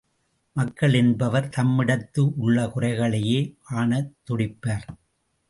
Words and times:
மக்கள் 0.55 0.93
என்பவர் 0.93 1.49
தம்மிடத்து 1.57 2.23
உள்ள 2.35 2.65
குறைகளையே 2.67 3.39
காணத் 3.61 4.11
துடிப்பவர். 4.29 4.87